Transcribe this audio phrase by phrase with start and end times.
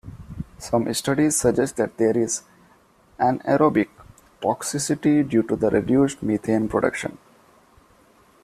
[0.57, 2.41] Some studies suggest that there is
[3.19, 3.89] anaerobic
[4.41, 7.19] toxicity due to a reduced methane production.